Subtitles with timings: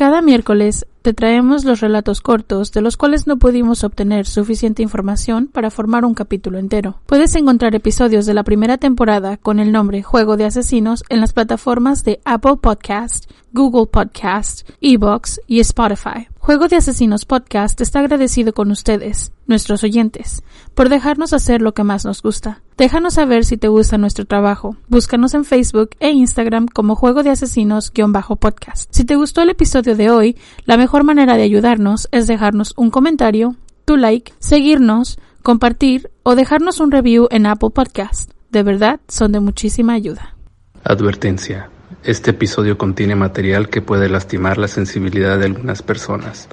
[0.00, 5.46] Cada miércoles te traemos los relatos cortos de los cuales no pudimos obtener suficiente información
[5.46, 7.02] para formar un capítulo entero.
[7.04, 11.34] Puedes encontrar episodios de la primera temporada con el nombre Juego de Asesinos en las
[11.34, 16.29] plataformas de Apple Podcast, Google Podcast, Evox y Spotify.
[16.42, 20.42] Juego de Asesinos Podcast está agradecido con ustedes, nuestros oyentes,
[20.74, 22.62] por dejarnos hacer lo que más nos gusta.
[22.78, 24.74] Déjanos saber si te gusta nuestro trabajo.
[24.88, 28.88] Búscanos en Facebook e Instagram como Juego de Asesinos-podcast.
[28.90, 32.90] Si te gustó el episodio de hoy, la mejor manera de ayudarnos es dejarnos un
[32.90, 38.30] comentario, tu like, seguirnos, compartir o dejarnos un review en Apple Podcast.
[38.50, 40.36] De verdad, son de muchísima ayuda.
[40.84, 41.68] Advertencia.
[42.02, 46.48] Este episodio contiene material que puede lastimar la sensibilidad de algunas personas,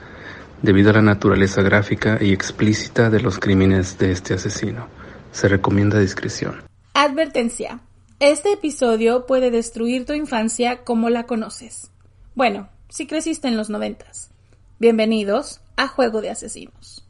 [0.62, 4.90] debido a la naturaleza gráfica y explícita de los crímenes de este asesino.
[5.32, 6.64] Se recomienda discreción.
[6.94, 7.80] Advertencia.
[8.20, 11.92] Este episodio puede destruir tu infancia como la conoces.
[12.36, 14.32] Bueno, si creciste en los noventas.
[14.80, 17.08] Bienvenidos a Juego de Asesinos.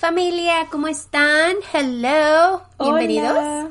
[0.00, 1.56] Familia, ¿cómo están?
[1.72, 2.60] Hello.
[2.78, 3.30] Bienvenidos.
[3.30, 3.70] Hola.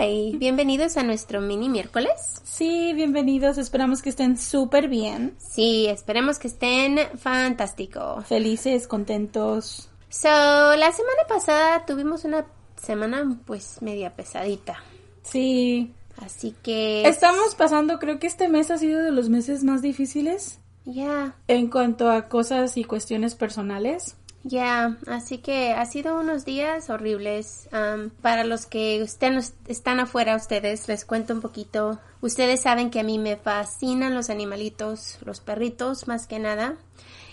[0.00, 0.34] Hi.
[0.36, 2.10] Bienvenidos a nuestro mini miércoles.
[2.42, 3.56] Sí, bienvenidos.
[3.56, 8.20] Esperamos que estén súper bien, Sí, esperemos que estén fantástico.
[8.26, 9.88] felices, contentos.
[10.08, 14.82] So, la semana pasada tuvimos una semana pues media pesadita.
[15.22, 15.92] Sí.
[16.16, 20.58] Así que Estamos pasando, creo que este mes ha sido de los meses más difíciles
[20.84, 24.16] ya, en cuanto a cosas y cuestiones personales.
[24.44, 27.68] Ya, así que ha sido unos días horribles.
[27.72, 31.98] Am, para los que estén, están afuera, ustedes, les cuento un poquito.
[32.20, 36.76] Ustedes saben que a mí me fascinan los animalitos, los perritos más que nada.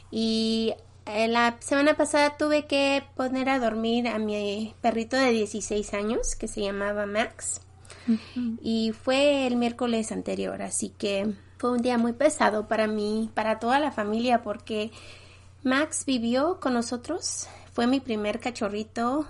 [0.09, 0.73] Y
[1.05, 6.35] eh, la semana pasada tuve que poner a dormir a mi perrito de 16 años
[6.35, 7.61] que se llamaba Max.
[8.61, 13.59] Y fue el miércoles anterior, así que fue un día muy pesado para mí, para
[13.59, 14.91] toda la familia, porque
[15.63, 19.25] Max vivió con nosotros, fue mi primer cachorrito,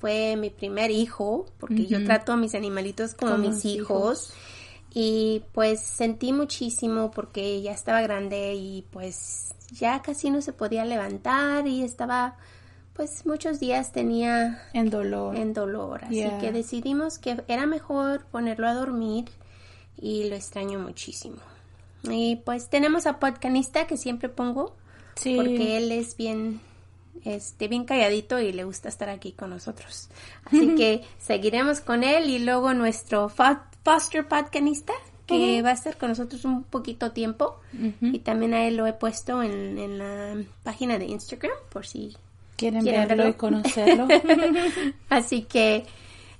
[0.00, 3.80] fue mi primer hijo, porque yo trato a mis animalitos como, Como mis hijos.
[4.30, 4.34] hijos.
[4.94, 10.84] Y pues sentí muchísimo porque ya estaba grande y pues ya casi no se podía
[10.84, 12.36] levantar y estaba,
[12.92, 15.34] pues muchos días tenía En dolor.
[15.36, 16.04] en dolor.
[16.04, 16.38] Así Yeah.
[16.40, 19.24] que decidimos que era mejor ponerlo a dormir
[19.96, 21.36] y lo extraño muchísimo.
[22.02, 24.74] Y pues tenemos a Podcanista que siempre pongo
[25.14, 25.36] Sí.
[25.36, 26.60] porque él es bien
[27.24, 30.08] este bien calladito y le gusta estar aquí con nosotros.
[30.44, 34.92] Así que seguiremos con él y luego nuestro fo- foster podcanista
[35.26, 37.56] que va a estar con nosotros un poquito tiempo
[38.00, 42.16] y también a él lo he puesto en, en la página de Instagram por si
[42.56, 44.06] ¿Quieren, ¿Quieren verlo y conocerlo?
[45.08, 45.86] Así que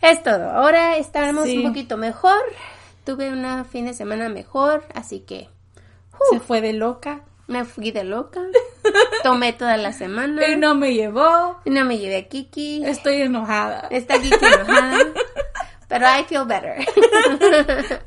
[0.00, 0.50] es todo.
[0.50, 1.58] Ahora estaremos Sí.
[1.58, 2.40] un poquito mejor.
[3.04, 5.48] Tuve una fin de semana mejor, así que
[6.30, 8.40] Se fue de loca me fui de loca.
[9.22, 10.46] Tomé toda la semana.
[10.48, 11.60] y no me llevó.
[11.64, 12.84] Y no me llevé a Kiki.
[12.84, 13.88] Estoy enojada.
[13.90, 14.98] Está Kiki enojada.
[15.88, 16.86] Pero I feel better.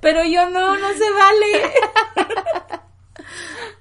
[0.02, 2.80] Pero yo no, no se vale.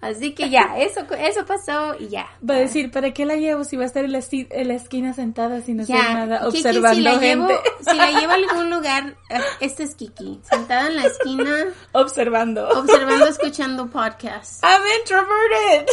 [0.05, 2.27] Así que ya, eso, eso pasó y ya.
[2.49, 4.75] Va a decir, ¿para qué la llevo si va a estar en la, en la
[4.75, 7.71] esquina sentada sin hacer Ya, nada, Kiki, observando si la llevo, gente?
[7.91, 12.69] si la llevo a algún lugar, eh, esta es Kiki, sentada en la esquina, Observando.
[12.69, 14.61] observando, escuchando podcasts.
[14.63, 15.89] I'm introverted.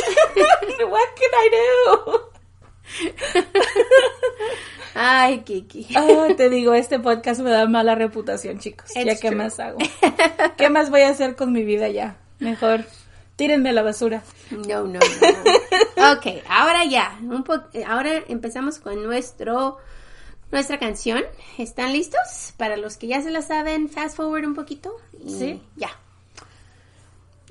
[0.89, 2.31] What can I do?
[4.93, 5.87] Ay, Kiki.
[5.95, 8.91] Ah, te digo, este podcast me da mala reputación, chicos.
[8.93, 9.37] ya It's qué true.
[9.37, 9.77] más hago.
[10.57, 12.17] ¿Qué más voy a hacer con mi vida ya?
[12.39, 12.83] Mejor
[13.35, 14.23] tírenme a la basura.
[14.51, 16.11] No, no, no.
[16.13, 17.17] Ok, ahora ya.
[17.21, 17.53] Un po
[17.87, 19.77] ahora empezamos con nuestro
[20.51, 21.23] nuestra canción.
[21.57, 22.53] ¿Están listos?
[22.57, 24.93] Para los que ya se la saben, fast forward un poquito.
[25.23, 25.61] Y Sí.
[25.75, 25.89] Ya.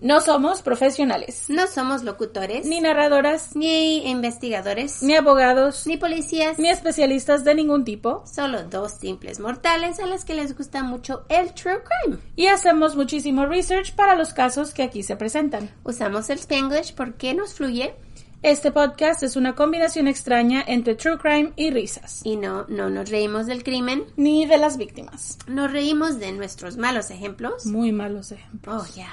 [0.03, 6.59] No somos profesionales, No somos locutores, ni narradoras, ni investigadores, ni abogados, ni policías.
[6.59, 8.23] ni especialistas de ningún tipo.
[8.27, 12.19] Solo dos simples mortales a las que les gusta mucho el true crime.
[12.35, 15.71] Y hacemos muchísimo research para los casos que aquí se presentan.
[15.85, 17.95] Usamos el Spanglish porque nos fluye
[18.43, 23.11] Este podcast es una combinación extraña entre true crime y risas, y no, no nos
[23.11, 25.37] reímos del crimen, ni de las víctimas.
[25.47, 27.67] nos reímos de nuestros malos ejemplos.
[27.67, 28.89] Muy malos ejemplos.
[28.89, 29.11] Oh, ya.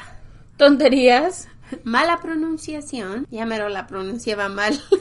[0.57, 1.48] Tonterías.
[1.83, 3.27] Mala pronunciación.
[3.30, 4.80] Ya mero la pronunciaba mal.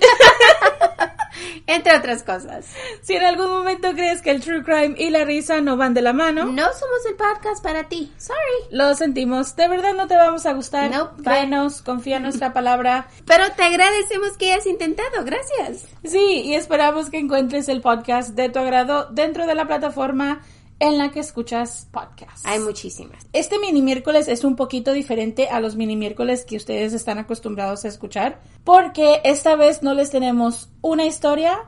[1.67, 2.67] Entre otras cosas.
[3.03, 6.03] Si en algún momento crees que el true crime y la risa no van de
[6.03, 8.13] la mano, No somos el podcast para ti.
[8.17, 8.37] Sorry.
[8.71, 9.55] lo sentimos.
[9.57, 10.91] De verdad no te vamos a gustar.
[10.91, 11.23] Nope.
[11.23, 13.09] Créenos, confía en nuestra palabra.
[13.27, 15.25] Pero te agradecemos que hayas intentado.
[15.25, 15.87] Gracias.
[16.05, 20.43] Sí, y esperamos que encuentres el podcast de tu agrado dentro de la plataforma
[20.79, 22.43] en la que escuchas podcasts.
[22.45, 23.27] Hay muchísimas.
[23.33, 27.85] Este mini miércoles es un poquito diferente a los mini miércoles que ustedes están acostumbrados
[27.85, 31.59] a escuchar, porque esta vez no les tenemos una historia,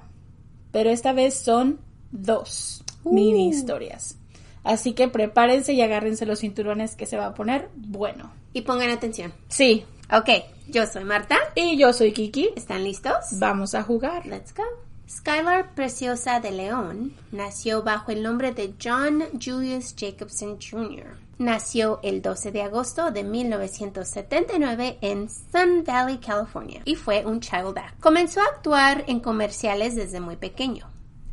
[0.73, 3.51] pero esta vez son dos mini Uh.
[3.51, 4.17] historias.
[4.65, 8.31] Así que prepárense y agárrense los cinturones que se va a poner bueno.
[8.53, 9.33] Y pongan atención.
[9.49, 10.31] Sí, Ok,
[10.69, 11.37] yo soy Marta.
[11.55, 12.49] y yo soy Kiki.
[12.57, 13.15] ¿Están listos?
[13.33, 14.25] Vamos a jugar.
[14.25, 14.63] Let's go.
[15.09, 21.17] Skylar Preciosa de León nació bajo el nombre de John Julius Jacobson Jr.
[21.39, 27.79] Nació el 12 de agosto de 1979 en Sun Valley, California, y fue un child
[27.79, 28.01] actor.
[28.01, 30.87] Comenzó a actuar en comerciales desde muy pequeño.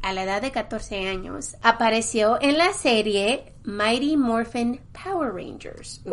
[0.05, 6.03] A la edad de 14 años, apareció en la serie Mighty Morphin Power Rangers.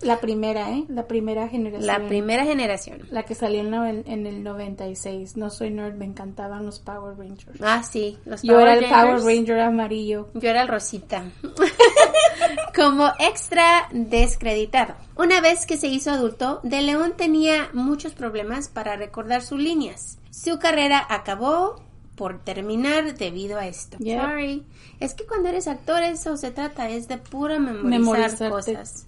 [0.00, 0.84] La primera, ¿eh?
[0.88, 1.86] La primera generación.
[1.86, 3.02] La primera generación.
[3.12, 5.36] La que salió en, el 96.
[5.36, 7.60] No soy nerd, me encantaban los Power Rangers.
[7.62, 9.24] Ah, sí, los Yo Power era el Power.
[9.24, 10.30] Ranger amarillo.
[10.34, 11.22] Yo era el Rosita.
[12.74, 14.96] Como extra descreditado.
[15.14, 20.18] Una vez que se hizo adulto, De León tenía muchos problemas para recordar sus líneas.
[20.32, 21.76] Su carrera acabó
[22.14, 23.98] por terminar debido a esto.
[23.98, 24.62] Sorry.
[25.00, 29.06] Es que cuando eres actor eso se trata, es de pura memorizar cosas.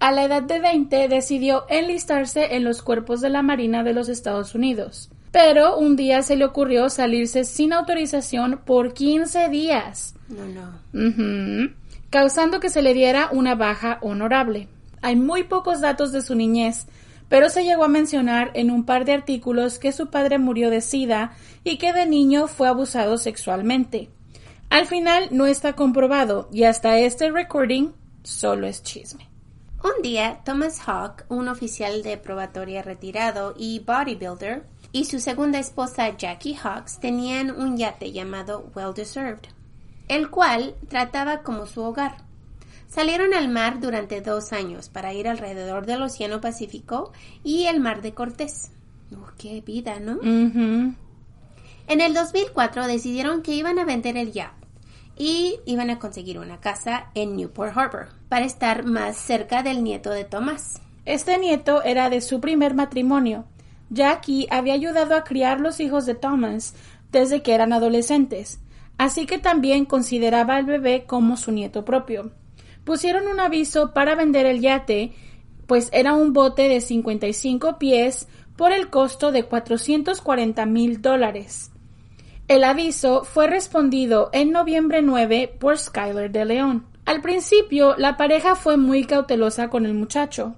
[0.00, 4.08] A la edad de 20 decidió enlistarse en los cuerpos de la Marina de los
[4.08, 5.10] Estados Unidos.
[5.32, 10.14] Pero un día se le ocurrió salirse sin autorización por 15 días.
[10.28, 11.70] No, no.
[12.10, 14.68] Causando que se le diera una baja honorable.
[15.02, 16.86] Hay muy pocos datos de su niñez,
[17.28, 20.80] pero se llegó a mencionar en un par de artículos que su padre murió de
[20.80, 21.32] sida
[21.64, 24.10] y que de niño fue abusado sexualmente.
[24.70, 27.92] Al final no está comprobado y hasta este recording
[28.22, 29.28] solo es chisme.
[29.82, 36.16] Un día, Thomas Hawk, un oficial de probatoria retirado y bodybuilder, y su segunda esposa
[36.16, 39.48] Jackie Hawks tenían un yate llamado Well Deserved,
[40.08, 42.27] el cual trataba como su hogar.
[42.88, 47.12] Salieron al mar durante dos años para ir alrededor del Océano Pacífico
[47.44, 48.72] y el Mar de Cortés.
[49.14, 50.18] Oh, ¡Qué vida, ¿no?
[50.22, 50.96] En
[52.00, 54.54] el 2004 decidieron que iban a vender el yacht
[55.16, 60.10] y iban a conseguir una casa en Newport Harbor para estar más cerca del nieto
[60.10, 60.80] de Thomas.
[61.04, 63.44] Este nieto era de su primer matrimonio.
[63.90, 66.74] Jackie había ayudado a criar los hijos de Thomas
[67.10, 68.60] desde que eran adolescentes,
[68.96, 72.32] así que también consideraba al bebé como su nieto propio.
[72.88, 75.12] Pusieron un aviso para vender el yate,
[75.66, 81.70] pues era un bote de 55 pies por el costo de 440 mil dólares.
[82.48, 86.86] El aviso fue respondido en noviembre 9 por Skyler de León.
[87.04, 90.54] Al principio, la pareja fue muy cautelosa con el muchacho,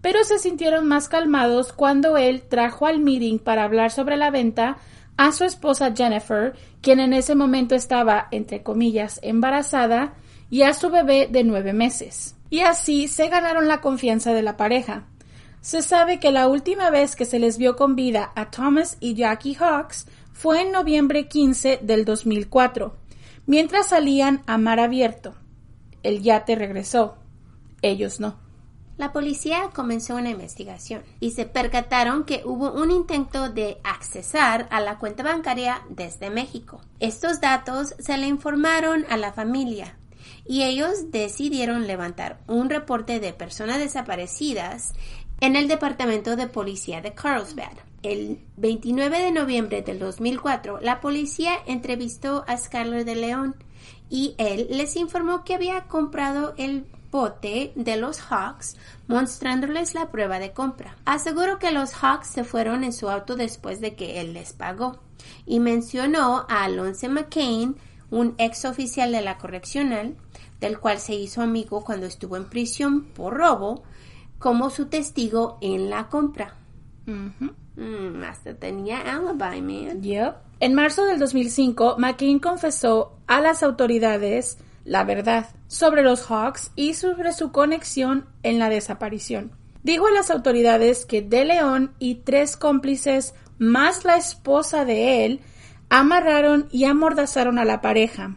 [0.00, 4.78] pero se sintieron más calmados cuando él trajo al meeting para hablar sobre la venta
[5.18, 10.14] a su esposa Jennifer, quien en ese momento estaba, entre comillas, embarazada,
[10.54, 12.36] y a su bebé de nueve meses.
[12.48, 15.02] Y así se ganaron la confianza de la pareja.
[15.60, 19.14] Se sabe que la última vez que se les vio con vida a Thomas y
[19.14, 22.94] Jackie Hawks fue en noviembre 15 del 2004,
[23.46, 25.34] mientras salían a mar abierto.
[26.04, 27.16] El yate regresó.
[27.82, 28.36] Ellos no.
[28.96, 34.78] La policía comenzó una investigación y se percataron que hubo un intento de accesar a
[34.78, 36.80] la cuenta bancaria desde México.
[37.00, 39.96] Estos datos se le informaron a la familia
[40.46, 44.92] y ellos decidieron levantar un reporte de personas desaparecidas
[45.40, 47.72] en el Departamento de Policía de Carlsbad.
[48.02, 53.56] El 29 de noviembre del 2004, la policía entrevistó a Skyler de León
[54.10, 60.38] y él les informó que había comprado el bote de los Hawks mostrándoles la prueba
[60.38, 60.96] de compra.
[61.04, 64.98] Aseguró que los Hawks se fueron en su auto después de que él les pagó
[65.46, 67.76] y mencionó a Alonce McCain,
[68.14, 70.14] un ex oficial de la correccional,
[70.60, 73.82] del cual se hizo amigo cuando estuvo en prisión por robo,
[74.38, 76.54] como su testigo en la compra.
[77.06, 80.00] Mm, hasta tenía alibi, man.
[80.00, 80.34] Yep.
[80.60, 86.94] En marzo del 2005, McCain confesó a las autoridades la verdad sobre los Hawks y
[86.94, 89.50] sobre su conexión en la desaparición.
[89.82, 95.40] Dijo a las autoridades que De León y tres cómplices, más la esposa de él,
[95.88, 98.36] amarraron y amordazaron a la pareja.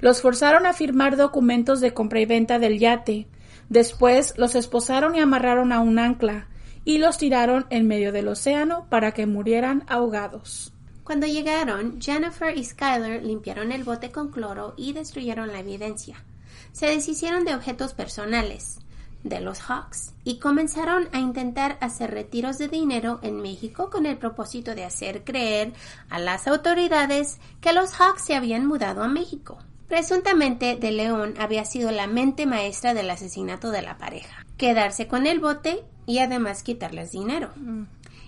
[0.00, 3.28] Los forzaron a firmar documentos de compra y venta del yate.
[3.68, 6.48] Después los esposaron y amarraron a un ancla
[6.84, 10.72] y los tiraron en medio del océano para que murieran ahogados.
[11.02, 16.24] Cuando llegaron, Jennifer y Skyler limpiaron el bote con cloro y destruyeron la evidencia.
[16.72, 18.78] Se deshicieron de objetos personales
[19.24, 24.18] de los Hawks y comenzaron a intentar hacer retiros de dinero en México con el
[24.18, 25.72] propósito de hacer creer
[26.08, 29.58] a las autoridades que los Hawks se habían mudado a México.
[29.88, 35.26] Presuntamente, De León había sido la mente maestra del asesinato de la pareja, quedarse con
[35.26, 37.50] el bote y además quitarles dinero.
[37.56, 37.84] Mm.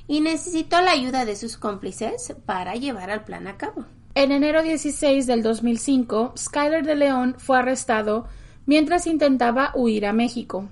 [0.08, 3.84] Y necesitó la ayuda de sus cómplices para llevar al plan a cabo.
[4.14, 8.26] En enero 16 del 2005, Skyler de León fue arrestado
[8.64, 10.68] mientras intentaba huir a México.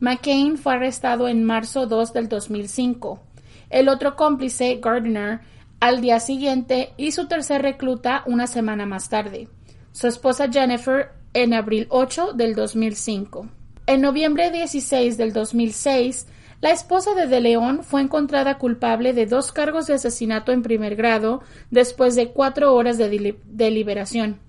[0.00, 3.20] McCain fue arrestado en marzo 2 del 2005.
[3.70, 5.40] El otro cómplice, Gardner,
[5.80, 9.48] al día siguiente y su tercer recluta una semana más tarde.
[9.92, 13.48] Su esposa Jennifer en abril 8 del 2005.
[13.86, 16.26] En noviembre 16 del 2006,
[16.60, 20.96] la esposa de De León fue encontrada culpable de dos cargos de asesinato en primer
[20.96, 24.40] grado después de cuatro horas de deliberación.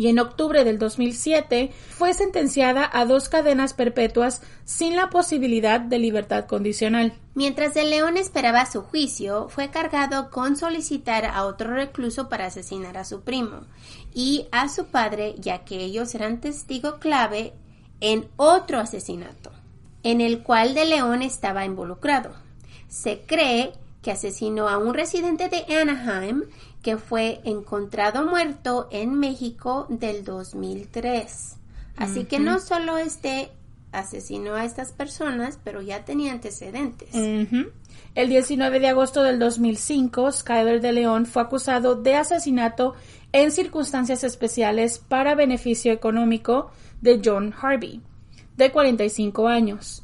[0.00, 5.98] Y en octubre del 2007 fue sentenciada a dos cadenas perpetuas sin la posibilidad de
[5.98, 7.12] libertad condicional.
[7.34, 12.96] Mientras De León esperaba su juicio, fue cargado con solicitar a otro recluso para asesinar
[12.96, 13.66] a su primo
[14.14, 17.52] y a su padre, ya que ellos eran testigo clave
[18.00, 19.52] en otro asesinato,
[20.02, 22.32] en el cual De León estaba involucrado.
[22.88, 26.44] Se cree que asesinó a un residente de Anaheim
[26.82, 31.56] que fue encontrado muerto en México del 2003.
[31.96, 33.50] Así que no solo este
[33.92, 37.10] asesinó a estas personas, pero ya tenía antecedentes.
[37.12, 42.94] El 19 de agosto del 2005, Skyler de León fue acusado de asesinato
[43.32, 48.00] en circunstancias especiales para beneficio económico de John Harvey,
[48.56, 50.02] de 45 años.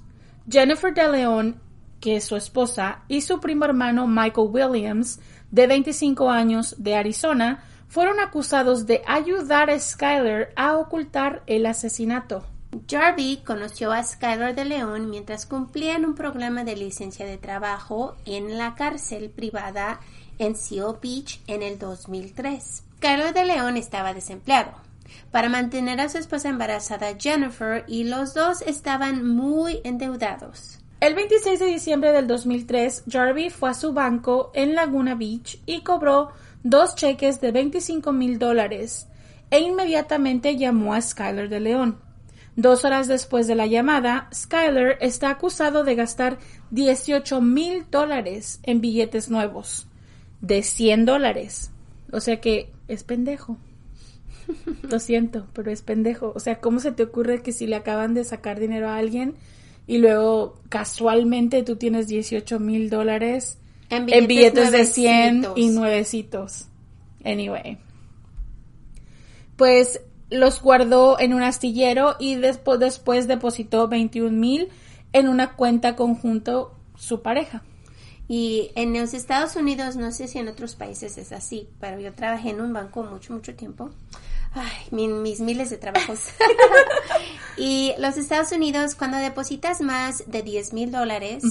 [0.48, 1.60] Jennifer de León,
[2.06, 5.18] que su esposa, y su primo hermano Michael Williams,
[5.50, 12.44] de 25 años, de Arizona, fueron acusados de ayudar a Skyler a ocultar el asesinato.
[12.88, 18.14] Jarvie conoció a Skyler de León mientras cumplía en un programa de licencia de trabajo
[18.24, 19.98] en la cárcel privada
[20.38, 22.84] en Seal Beach en el 2003.
[22.98, 24.70] Skyler de León estaba desempleado
[25.32, 30.78] para mantener a su esposa embarazada Jennifer y los dos estaban muy endeudados.
[31.06, 35.82] El 26 de diciembre del 2003, Jarvie fue a su banco en Laguna Beach y
[35.82, 36.32] cobró
[36.64, 39.06] dos cheques de 25 mil dólares
[39.50, 42.00] e inmediatamente llamó a Skyler de León.
[42.56, 46.38] Dos horas después de la llamada, Skyler está acusado de gastar
[46.72, 49.86] 18 mil dólares en billetes nuevos
[50.40, 51.70] de 100 dólares.
[52.10, 53.58] O sea que es pendejo.
[54.82, 56.32] Lo siento, pero es pendejo.
[56.34, 59.36] O sea, ¿cómo se te ocurre que si le acaban de sacar dinero a alguien
[59.86, 66.66] y luego casualmente tú tienes 18 mil dólares en billetes, de 100 y nuevecitos.
[67.24, 67.78] Anyway.
[69.56, 74.68] Pues los guardó en un astillero y después, después depositó 21 mil
[75.12, 77.62] en una cuenta conjunto su pareja.
[78.28, 82.12] Y en los Estados Unidos, no sé si en otros países es así, pero yo
[82.12, 83.90] trabajé en un banco mucho, mucho tiempo
[84.56, 86.20] ay, mis miles de trabajos.
[87.56, 91.44] y los Estados Unidos, cuando depositas más de 10 mil dólares,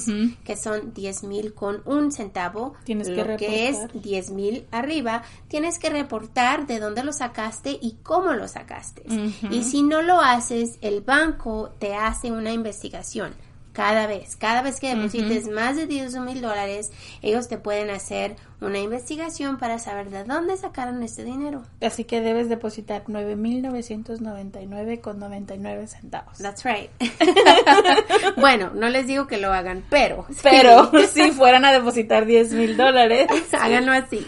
[0.43, 5.79] que son 10 mil con un centavo, tienes que, que es 10 mil arriba, tienes
[5.79, 9.03] que reportar de dónde lo sacaste y cómo lo sacaste.
[9.49, 13.33] Y si no lo haces, el banco te hace una investigación
[13.75, 14.35] cada vez.
[14.37, 16.91] Cada vez que deposites más de 10 mil dólares,
[17.21, 21.63] ellos te pueden hacer una investigación para saber de dónde sacaron este dinero.
[21.81, 26.37] Así que debes depositar 9.999 con 99 centavos.
[26.37, 26.89] That's right.
[28.37, 30.25] bueno, no les digo que lo hagan, pero...
[30.41, 33.27] Pero si fueran a depositar 10 mil dólares.
[33.59, 34.25] Háganlo así.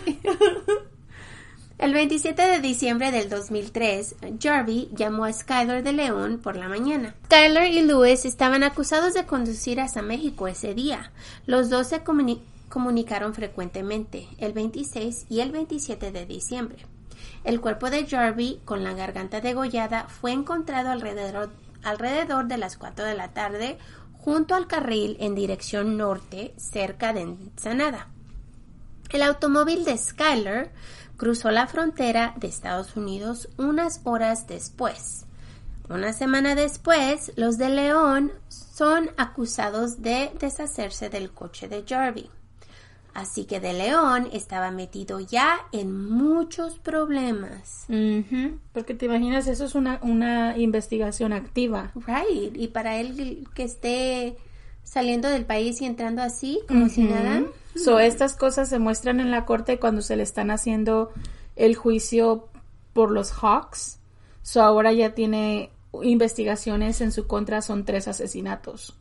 [1.78, 7.14] El 27 de diciembre del 2003, Jarvie llamó a Skyler de León por la mañana.
[7.26, 11.12] Skyler y Lewis estaban acusados de conducir hasta México ese día.
[11.46, 12.02] Los dos se
[12.70, 16.80] comunicaron frecuentemente, el 26 y el 27 de diciembre.
[17.44, 23.14] El cuerpo de Jarvie, con la garganta degollada, fue encontrado alrededor, de las 4 de
[23.14, 23.78] la tarde
[24.18, 28.08] junto al carril en dirección norte, cerca de Ensenada.
[29.10, 30.72] El automóvil de Skyler
[31.18, 35.26] cruzó la frontera de Estados Unidos unas horas después.
[35.90, 42.30] Una semana después, los de León son acusados de deshacerse del coche de Jarvie.
[43.14, 47.86] Así que de León estaba metido ya en muchos problemas.
[48.74, 51.92] Porque te imaginas, eso es una, una investigación activa.
[51.96, 52.56] Right.
[52.56, 54.38] Y para él que esté
[54.84, 57.44] saliendo del país y entrando así, como si nada.
[57.84, 61.12] So, estas cosas se muestran en la corte cuando se le están haciendo
[61.56, 62.48] el juicio
[62.94, 64.00] por los Hawks.
[64.42, 65.72] So, ahora ya tiene
[66.04, 68.96] investigaciones en su contra, son tres asesinatos.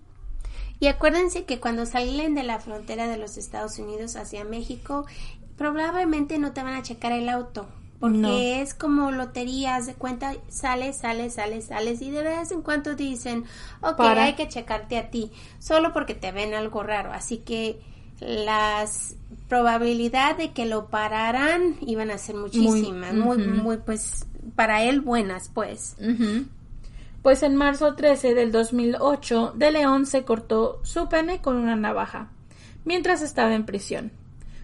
[0.79, 5.07] Y acuérdense que cuando salen de la frontera de los Estados Unidos hacia México,
[5.57, 7.67] probablemente no te van a checar el auto
[7.99, 12.95] Porque es como lotería, de cuenta, sales, sales, sales, sales y de vez en cuando
[12.95, 13.45] dicen,
[13.81, 17.13] ok, hay que checarte a ti, solo porque te ven algo raro.
[17.13, 17.81] Así que
[18.21, 19.17] las
[19.49, 25.51] probabilidad de que lo pararan iban a ser muchísimas, muy, muy, pues, para él buenas,
[25.53, 25.97] pues.
[27.23, 32.31] Pues en marzo 13 del 2008, De León se cortó su pene con una navaja,
[32.85, 34.13] mientras estaba en prisión.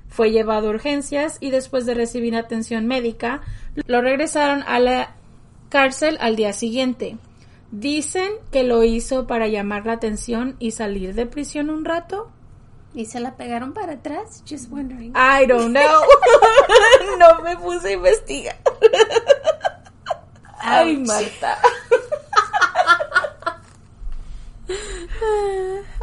[0.08, 3.40] Fue llevado a urgencias y después de recibir atención médica,
[3.86, 5.14] lo regresaron a la
[5.70, 7.16] cárcel al día siguiente.
[7.70, 12.30] Dicen que lo hizo para llamar la atención y salir de prisión un rato.
[12.94, 14.42] ¿Y se la pegaron para atrás?
[14.48, 15.14] Just wondering.
[15.16, 16.02] I don't know.
[17.18, 18.56] no me puse a investigar.
[20.60, 21.58] Ay, Marta.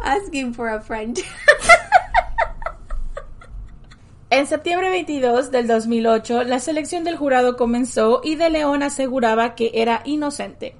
[0.02, 1.20] Asking for a friend.
[4.32, 9.72] En septiembre 22 del 2008, la selección del jurado comenzó y De León aseguraba que
[9.74, 10.76] era inocente.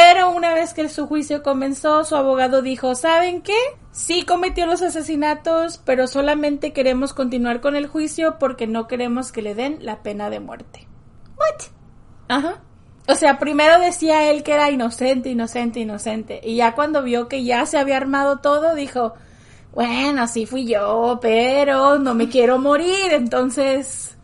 [0.00, 3.58] Pero una vez que su juicio comenzó, su abogado dijo, ¿saben qué?
[3.90, 9.42] Sí cometió los asesinatos, pero solamente queremos continuar con el juicio porque no queremos que
[9.42, 10.86] le den la pena de muerte.
[11.36, 11.66] What?
[12.28, 12.60] Ajá.
[13.08, 16.40] O sea, primero decía él que era inocente, inocente, inocente.
[16.44, 19.14] Y ya cuando vio que ya se había armado todo, dijo,
[19.72, 24.16] bueno, sí fui yo, pero no me quiero morir, entonces...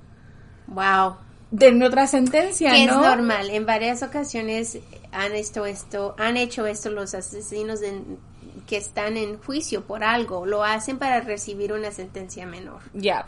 [0.68, 1.16] Wow.
[1.50, 2.92] Denme otra sentencia, que ¿no?
[2.92, 3.50] es normal.
[3.50, 4.78] En varias ocasiones
[5.14, 7.80] han hecho esto, han hecho esto los asesinos
[8.66, 10.44] que están en juicio por algo.
[10.44, 12.80] Lo hacen para recibir una sentencia menor.
[12.92, 13.26] Ya.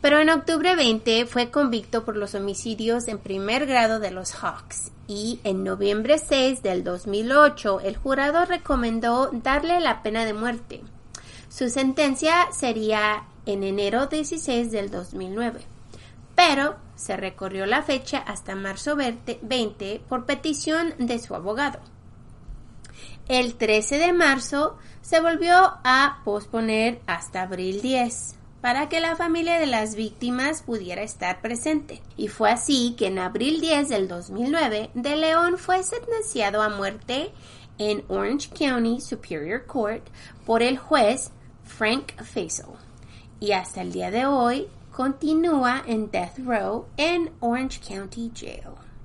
[0.00, 4.92] Pero en octubre 20 fue convicto por los homicidios en primer grado de los Hawks
[5.06, 10.82] y en noviembre 6 del 2008 el jurado recomendó darle la pena de muerte.
[11.50, 15.60] Su sentencia sería en enero 16 del 2009,
[16.34, 21.80] pero se recorrió la fecha hasta marzo 20 por petición de su abogado.
[23.26, 29.58] El 13 de marzo se volvió a posponer hasta abril 10 para que la familia
[29.58, 32.02] de las víctimas pudiera estar presente.
[32.18, 37.32] Y fue así que en abril 10 del 2009, De León fue sentenciado a muerte
[37.78, 40.06] en Orange County Superior Court
[40.44, 41.30] por el juez
[41.64, 42.74] Frank Faisal
[43.40, 48.62] y hasta el día de hoy continúa en Death Row en Orange County Jail,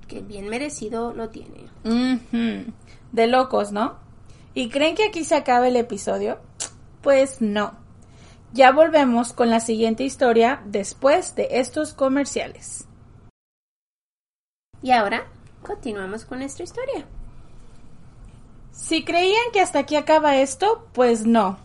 [0.08, 1.66] que bien merecido lo tiene.
[3.12, 3.96] De locos, ¿no?
[4.54, 6.38] ¿Y creen que aquí se acaba el episodio?
[7.02, 7.74] Pues no.
[8.52, 12.86] Ya volvemos con la siguiente historia después de estos comerciales.
[14.82, 15.26] Y ahora
[15.62, 17.06] continuamos con nuestra historia.
[18.72, 21.58] Si creían que hasta aquí acaba esto, pues no.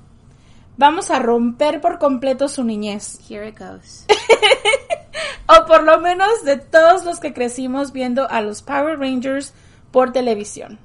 [0.78, 3.20] Vamos a romper por completo su niñez.
[3.30, 4.06] Here it goes.
[5.48, 9.54] o por lo menos de todos los que crecimos viendo a los Power Rangers
[9.92, 10.80] por televisión.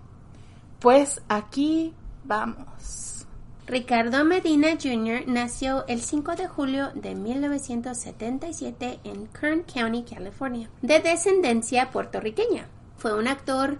[0.81, 1.95] Pues aquí
[2.25, 3.27] vamos.
[3.67, 5.25] Ricardo Medina Jr.
[5.27, 12.69] nació el 5 de julio de 1977 en Kern County, California, de descendencia puertorriqueña.
[12.97, 13.79] Fue un actor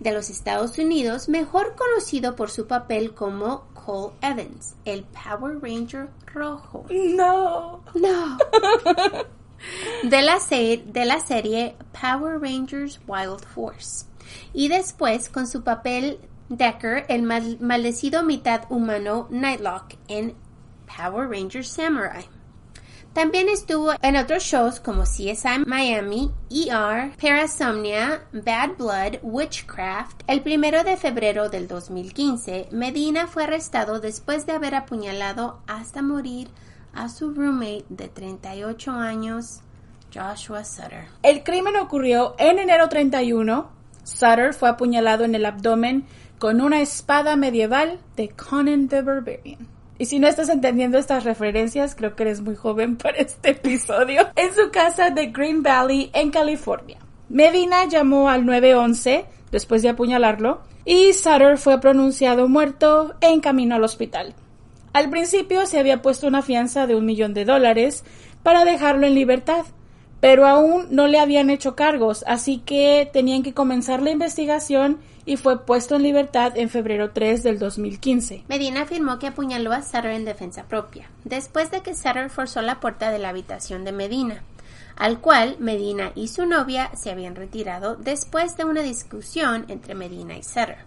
[0.00, 6.08] de los Estados Unidos, mejor conocido por su papel como Cole Evans, el Power Ranger
[6.34, 6.86] rojo.
[6.90, 7.84] No.
[7.94, 8.36] No.
[10.02, 14.06] de, la de la serie Power Rangers Wild Force.
[14.52, 16.18] Y después con su papel
[16.48, 20.34] Decker, el maldecido mitad humano Nightlock en
[20.86, 22.24] Power Rangers Samurai.
[23.16, 30.22] También estuvo en otros shows como CSI Miami, ER, Parasomnia, Bad Blood, Witchcraft.
[30.26, 36.48] El primero de febrero del 2015, Medina fue arrestado después de haber apuñalado hasta morir
[36.92, 39.60] a su roommate de 38 años,
[40.14, 41.06] Joshua Sutter.
[41.22, 43.70] El crimen ocurrió en enero 31.
[44.04, 46.04] Sutter fue apuñalado en el abdomen
[46.38, 49.75] con una espada medieval de Conan the Barbarian.
[49.98, 54.28] Y si no estás entendiendo estas referencias, creo que eres muy joven para este episodio.
[54.36, 56.98] En su casa de Green Valley, en California.
[57.28, 63.84] Medina llamó al 911 después de apuñalarlo y Sutter fue pronunciado muerto en camino al
[63.84, 64.34] hospital.
[64.92, 68.04] Al principio se había puesto una fianza de un millón de dólares
[68.42, 69.64] para dejarlo en libertad,
[70.20, 75.36] pero aún no le habían hecho cargos, así que tenían que comenzar la investigación y
[75.36, 78.44] fue puesto en libertad en febrero 3 del 2015.
[78.48, 82.78] Medina afirmó que apuñaló a Sutter en defensa propia, después de que Sutter forzó la
[82.78, 84.44] puerta de la habitación de Medina,
[84.96, 90.38] al cual Medina y su novia se habían retirado después de una discusión entre Medina
[90.38, 90.78] y Sutter.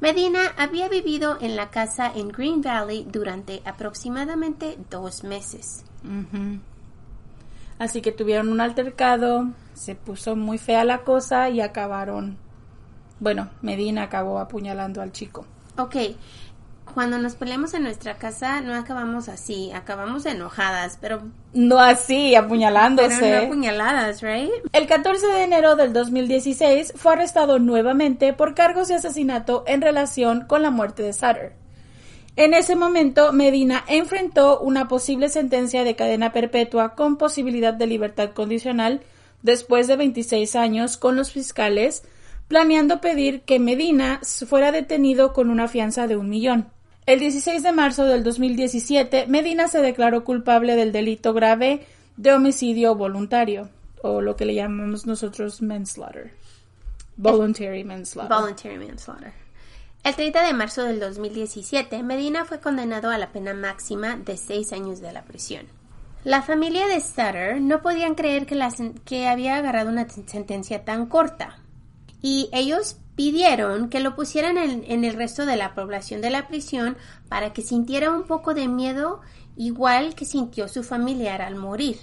[0.00, 5.84] Medina había vivido en la casa en Green Valley durante aproximadamente dos meses.
[7.78, 12.38] Así que tuvieron un altercado, se puso muy fea la cosa y acabaron.
[13.20, 15.46] Bueno, Medina acabó apuñalando al chico.
[15.78, 15.96] Ok,
[16.94, 23.18] cuando nos peleamos en nuestra casa no acabamos así, acabamos enojadas, pero No así, apuñalándose.
[23.20, 24.50] pero no apuñaladas, right?
[24.72, 30.44] El 14 de enero del 2016 fue arrestado nuevamente por cargos de asesinato en relación
[30.46, 31.52] con la muerte de Sutter.
[32.36, 38.30] En ese momento, Medina enfrentó una posible sentencia de cadena perpetua con posibilidad de libertad
[38.32, 39.00] condicional
[39.42, 42.04] después de 26 años con los fiscales,
[42.48, 46.68] planeando pedir que Medina fuera detenido con una fianza de un millón.
[47.06, 52.94] El 16 de marzo del 2017, Medina se declaró culpable del delito grave de homicidio
[52.96, 53.68] voluntario,
[54.02, 56.32] o lo que le llamamos nosotros manslaughter.
[57.16, 58.36] Voluntary manslaughter.
[58.36, 59.32] Voluntary manslaughter.
[60.04, 64.72] El 30 de marzo del 2017, Medina fue condenado a la pena máxima de seis
[64.72, 65.66] años de la prisión.
[66.24, 68.72] La familia de Sutter no podían creer que, la
[69.04, 71.58] que había agarrado una ten- sentencia tan corta.
[72.22, 76.48] Y ellos pidieron que lo pusieran en, en el resto de la población de la
[76.48, 76.96] prisión
[77.28, 79.20] para que sintiera un poco de miedo
[79.56, 81.98] igual que sintió su familiar al morir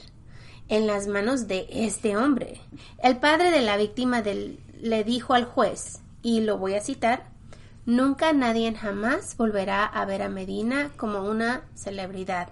[0.69, 2.59] en las manos de este hombre.
[3.03, 7.31] El padre de la víctima del- le dijo al juez, y lo voy a citar,
[7.85, 12.47] Nunca nadie jamás volverá a ver a Medina como una celebridad.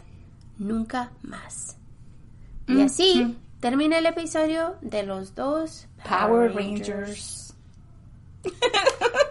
[0.58, 1.78] Nunca más.
[2.68, 7.51] Y así termina el episodio de los dos Power Rangers.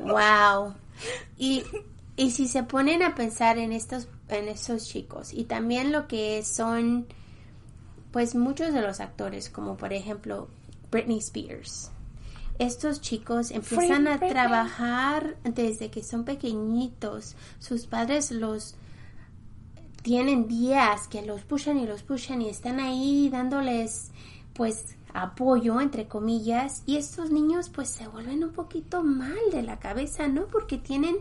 [0.00, 0.74] Wow.
[1.36, 1.64] Y,
[2.16, 6.42] y si se ponen a pensar en estos, en estos chicos y también lo que
[6.44, 7.06] son,
[8.12, 10.48] pues muchos de los actores, como por ejemplo
[10.90, 11.90] Britney Spears.
[12.58, 14.30] Estos chicos empiezan a Britney.
[14.30, 17.34] trabajar desde que son pequeñitos.
[17.58, 18.74] Sus padres los
[20.02, 24.10] tienen días que los pushan y los pushan y están ahí dándoles
[24.52, 29.78] pues apoyo entre comillas y estos niños pues se vuelven un poquito mal de la
[29.78, 30.46] cabeza, ¿no?
[30.46, 31.16] Porque tienen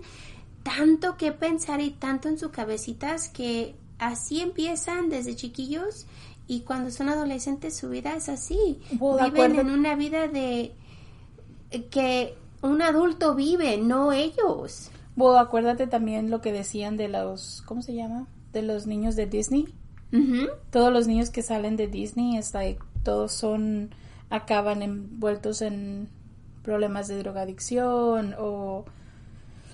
[0.64, 6.06] tanto que pensar y tanto en sus cabecitas que así empiezan desde chiquillos
[6.48, 8.80] y cuando son adolescentes su vida es así.
[8.92, 10.74] Viven en una vida de
[11.92, 14.92] que un adulto vive, no ellos.
[15.16, 18.28] Bueno, acuérdate también lo que decían de los, ¿cómo se llama?
[18.52, 19.68] De los niños de Disney.
[20.72, 23.90] Todos los niños que salen de Disney, es like, todos son,
[24.30, 26.10] acaban envueltos en
[26.62, 28.86] problemas de drogadicción o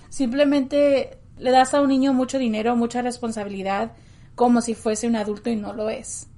[0.08, 3.92] simplemente le das a un niño mucho dinero, mucha responsabilidad,
[4.34, 6.28] como si fuese un adulto y no lo es.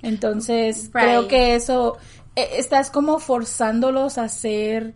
[0.00, 1.04] Entonces, Right.
[1.04, 1.98] creo que eso,
[2.34, 4.94] eh, estás como forzándolos a ser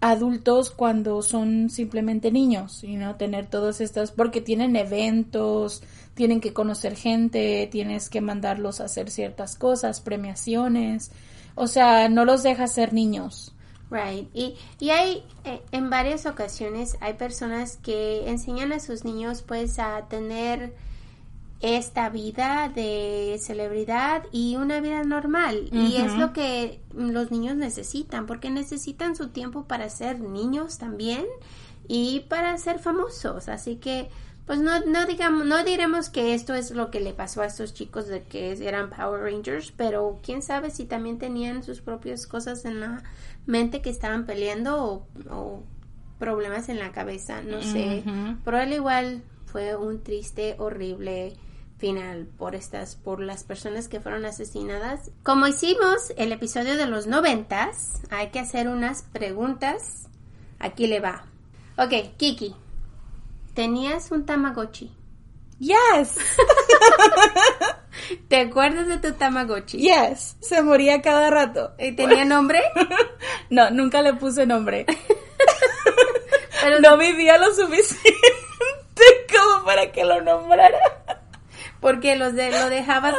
[0.00, 5.82] adultos cuando son simplemente niños y no tener todos estos porque tienen eventos,
[6.14, 11.10] tienen que conocer gente, tienes que mandarlos a hacer ciertas cosas, premiaciones,
[11.54, 13.52] o sea, no los dejas ser niños.
[13.90, 14.28] Right.
[14.34, 19.78] Y, y hay, eh, en varias ocasiones, hay personas que enseñan a sus niños pues
[19.78, 20.74] a tener
[21.60, 25.68] esta vida de celebridad y una vida normal.
[25.72, 31.24] Y es lo que los niños necesitan, porque necesitan su tiempo para ser niños también
[31.88, 33.48] y para ser famosos.
[33.48, 34.10] Así que,
[34.44, 37.72] pues no, no digamos, no diremos que esto es lo que le pasó a estos
[37.72, 42.64] chicos de que eran Power Rangers, pero quién sabe si también tenían sus propias cosas
[42.66, 43.02] en la
[43.46, 45.62] mente que estaban peleando o, o
[46.18, 48.04] problemas en la cabeza, no sé.
[48.44, 51.34] Pero al igual fue un triste, horrible
[51.78, 55.10] final por estas, por las personas que fueron asesinadas.
[55.22, 60.06] Como hicimos el episodio de los noventas, hay que hacer unas preguntas.
[60.58, 61.24] Aquí le va.
[61.78, 62.54] Ok, Kiki,
[63.54, 64.92] tenías un Tamagotchi.
[65.58, 66.16] Yes,
[68.28, 69.78] ¿Te acuerdas de tu Tamagotchi?
[69.78, 71.72] yes, se moría cada rato.
[71.78, 72.62] ¿Y ¿Tenía nombre?
[73.50, 74.84] No, nunca le puse nombre.
[76.62, 78.10] Pero No vivía lo suficiente
[79.32, 80.78] como para que lo nombrara.
[81.80, 83.14] Porque los de, lo dejabas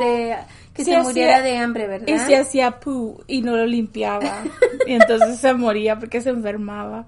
[0.00, 0.36] de, de-
[0.74, 2.06] que se hacía- muriera de hambre, ¿verdad?
[2.08, 4.42] Y se hacía pu y no lo limpiaba.
[4.86, 7.06] Y entonces se moría porque se enfermaba.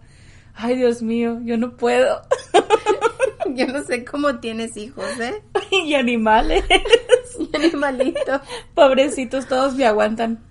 [0.54, 2.22] Ay, Dios mío, yo no puedo.
[3.54, 5.42] Yo no sé cómo tienes hijos, ¿eh?
[5.70, 6.64] y animales.
[7.38, 8.40] Y animalito.
[8.74, 10.42] Pobrecitos, todos me aguantan.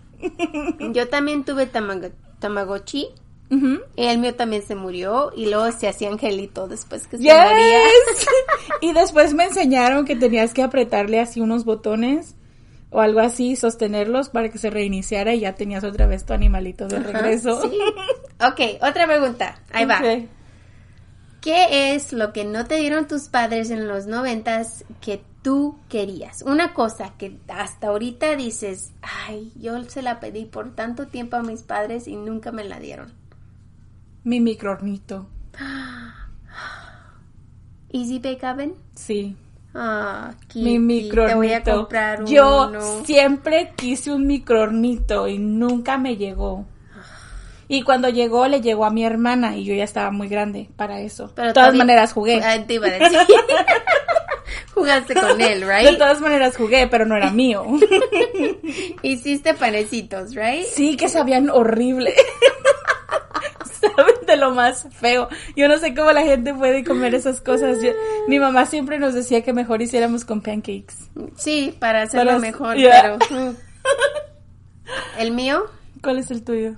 [0.94, 3.08] Yo también tuve tamago- Tamagotchi.
[3.96, 7.48] Y el mío también se murió y luego se hacía angelito después que se moría.
[7.48, 8.28] Yes.
[8.82, 12.36] y después me enseñaron que tenías que apretarle así unos botones
[12.90, 16.88] o algo así, sostenerlos para que se reiniciara y ya tenías otra vez tu animalito
[16.88, 17.62] de regreso.
[17.62, 17.78] Sí.
[18.40, 19.60] Ok, otra pregunta.
[19.72, 20.02] Ahí va.
[21.42, 26.42] ¿Qué es lo que no te dieron tus padres en los noventas que tú querías.
[26.42, 31.44] Una cosa que hasta ahorita dices, ay, yo se la pedí por tanto tiempo a
[31.44, 33.14] mis padres y nunca me la dieron.
[34.24, 35.28] Mi microornito.
[37.92, 38.74] Easy Bake Oven.
[38.96, 39.36] Sí.
[39.76, 41.28] Ah, Mi microornito.
[41.28, 43.06] Te voy a comprar Yo uno.
[43.06, 46.66] siempre quise un microornito y nunca me llegó.
[47.68, 51.00] Y cuando llegó, le llegó a mi hermana y yo ya estaba muy grande para
[51.02, 51.32] eso.
[51.34, 52.42] Pero de todas todavía- maneras jugué.
[52.44, 53.18] Ah, te iba a decir.
[54.76, 55.98] Jugaste con él, De right?
[55.98, 57.64] todas maneras jugué, pero no era mío.
[59.04, 60.66] Hiciste panecitos, right?
[60.66, 62.14] Sí, que sabían horrible.
[63.82, 65.30] Saben de lo más feo.
[65.56, 67.82] Yo no sé cómo la gente puede comer esas cosas.
[67.82, 67.92] Yo-
[68.28, 70.96] mi mamá siempre nos decía que mejor hiciéramos con pancakes.
[71.36, 73.18] Sí, para hacerlo Para- mejor, Yeah.
[73.30, 73.42] pero...
[73.52, 73.56] mm.
[75.20, 75.64] ¿El mío?
[76.02, 76.74] ¿Cuál es el tuyo?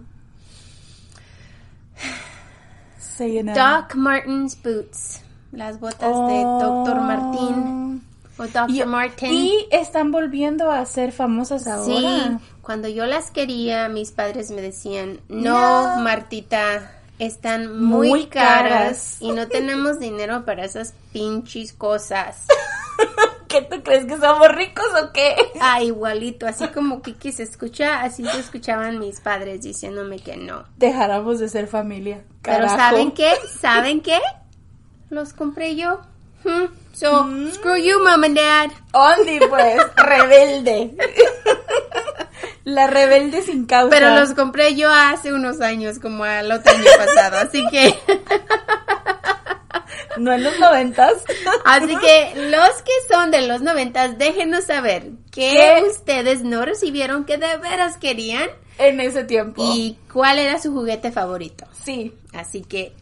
[3.18, 5.22] Doc Martens Boots.
[5.52, 7.00] Las botas de Dr.
[7.00, 8.04] Martín
[8.38, 8.70] o Dr.
[8.70, 9.32] Y, Martin.
[9.34, 11.86] y están volviendo a ser famosas ahora.
[11.86, 12.06] Sí,
[12.62, 16.02] cuando yo las quería, mis padres me decían, no, No.
[16.02, 19.18] Martita, están muy, Muy caras, caras.
[19.20, 22.46] y no tenemos dinero para esas pinches cosas.
[23.48, 25.36] ¿Qué tú crees que somos ricos o qué?
[25.62, 30.66] Ah, igualito, así como Kiki se escucha, así se escuchaban mis padres diciéndome que no.
[30.78, 32.24] Dejáramos de ser familia.
[32.42, 32.68] Pero.
[32.68, 33.34] ¿saben qué?
[33.62, 34.20] ¿Saben qué?
[35.10, 36.02] Los compré yo.
[36.44, 37.52] Hmm, So, Mm.
[37.52, 38.72] screw you, mom and dad.
[38.94, 40.96] Only pues, rebelde.
[42.66, 43.90] La rebelde sin causa.
[43.90, 47.96] Pero los compré yo hace unos años, como al otro año pasado, así que...
[50.18, 51.14] No en los noventas.
[51.66, 55.52] Así que los que son de los noventas, déjenos saber qué,
[55.82, 55.84] ¿Qué?
[55.90, 59.62] ustedes no recibieron que de veras querían En ese tiempo.
[59.76, 61.66] y cuál era su juguete favorito.
[61.84, 62.14] sí.
[62.34, 62.94] Así que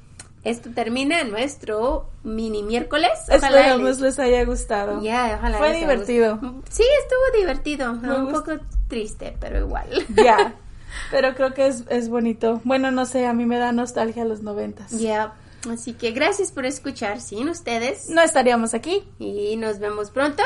[0.43, 3.12] esto termina nuestro mini miércoles.
[3.30, 5.02] Ojalá Esperamos les- les haya gustado.
[5.02, 6.32] Ya, ojalá Fue les haya divertido.
[6.38, 6.62] gustado.
[6.69, 7.91] Sí, estuvo divertido.
[7.91, 8.52] Un poco
[8.93, 9.89] triste, pero igual.
[10.15, 10.56] Ya.
[11.10, 12.62] Pero creo que es, es bonito.
[12.63, 14.91] Bueno, no sé, a mí me da nostalgia los noventas.
[14.91, 15.34] Ya.
[15.67, 17.19] Así que gracias por escuchar.
[17.19, 18.10] Sin ustedes.
[18.10, 19.03] No estaríamos aquí.
[19.17, 20.43] Y nos vemos pronto.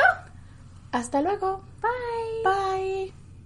[0.90, 1.60] Hasta luego.
[2.42, 3.12] Bye.